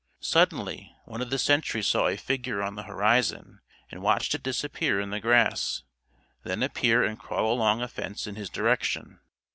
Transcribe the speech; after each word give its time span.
Suddenly 0.23 0.95
one 1.05 1.21
of 1.21 1.29
the 1.29 1.37
sentries 1.37 1.85
saw 1.85 2.07
a 2.07 2.17
figure 2.17 2.63
on 2.63 2.73
the 2.73 2.81
horizon 2.89 3.61
and 3.91 4.01
watched 4.01 4.33
it 4.33 4.41
disappear 4.41 4.99
in 4.99 5.11
the 5.11 5.19
grass, 5.19 5.83
then 6.41 6.63
appear 6.63 7.03
and 7.03 7.19
crawl 7.19 7.53
along 7.53 7.83
a 7.83 7.87
fence 7.87 8.25
in 8.25 8.33
his 8.33 8.49
direction. 8.49 9.19